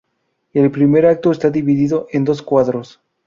El 0.53 0.71
primer 0.71 1.05
acto 1.05 1.29
está 1.31 1.51
dividido 1.51 2.07
en 2.09 2.23
dos 2.23 2.41
cuadros. 2.41 3.03